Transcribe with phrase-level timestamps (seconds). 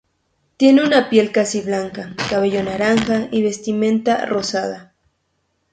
[0.57, 4.93] Tiene una piel casi blanca, cabello naranja y vestimenta rosada.